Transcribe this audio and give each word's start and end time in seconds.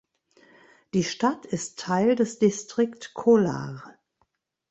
Die 0.95 1.03
Stadt 1.03 1.45
ist 1.45 1.77
Teil 1.79 2.15
des 2.15 2.39
Distrikt 2.39 3.13
Kolar. 3.13 3.99